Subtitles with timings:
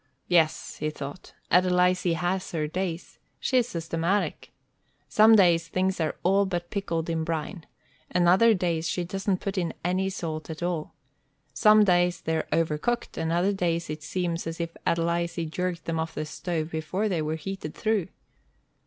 [0.27, 3.19] "Yes," he thought, "Adelizy has her days.
[3.39, 4.51] She's systematic.
[5.07, 7.67] Some days things are all but pickled in brine,
[8.09, 10.95] and other days she doesn't put in any salt at all.
[11.53, 16.15] Some days they're overcooked, and other days it seems as if Adelizy jerked them off
[16.15, 18.07] the stove before they were heated through."